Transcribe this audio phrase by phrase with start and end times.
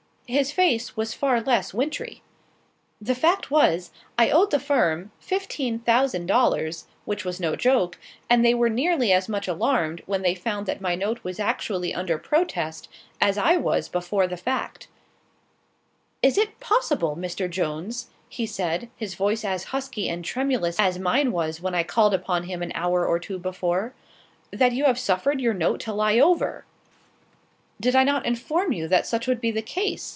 [0.27, 2.23] His face was far less wintry.
[3.01, 7.97] The fact was, I owed the firm fifteen thousand dollars, which was no joke;
[8.29, 11.93] and they were nearly as much alarmed, when they found that my note was actually
[11.93, 12.87] under protest,
[13.19, 14.87] as I was before the fact.
[16.23, 17.49] "Is it possible, Mr.
[17.49, 22.13] Jones," he said, his voice as husky and tremulous as mine was when I called
[22.13, 23.93] upon him an hour or two before,
[24.49, 26.63] "that you have suffered your note to lie over!"
[27.81, 30.07] "Did I not inform you that such would be the case?"